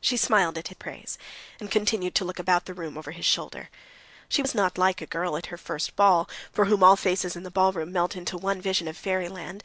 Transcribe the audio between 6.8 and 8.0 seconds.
all faces in the ballroom